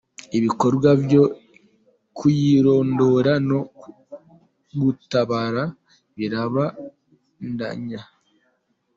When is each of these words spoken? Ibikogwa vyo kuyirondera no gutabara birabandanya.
Ibikogwa 0.37 0.89
vyo 1.03 1.23
kuyirondera 2.17 3.33
no 3.49 3.59
gutabara 4.81 5.63
birabandanya. 6.15 8.01